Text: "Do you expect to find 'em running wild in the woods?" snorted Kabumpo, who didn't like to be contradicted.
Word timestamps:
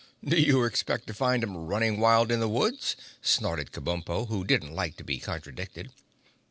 "Do 0.25 0.35
you 0.35 0.63
expect 0.63 1.05
to 1.05 1.13
find 1.13 1.43
'em 1.43 1.55
running 1.55 1.99
wild 1.99 2.31
in 2.31 2.39
the 2.39 2.49
woods?" 2.49 2.95
snorted 3.21 3.71
Kabumpo, 3.71 4.29
who 4.29 4.43
didn't 4.43 4.73
like 4.73 4.97
to 4.97 5.03
be 5.03 5.19
contradicted. 5.19 5.91